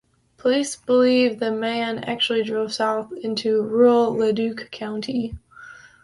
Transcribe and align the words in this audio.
Police 0.37 0.77
believe 0.77 1.37
the 1.37 1.51
man 1.51 2.03
actually 2.03 2.41
drove 2.41 2.73
south 2.73 3.13
into 3.21 3.61
rural 3.61 4.11
Leduc 4.11 4.71
County. 4.71 5.35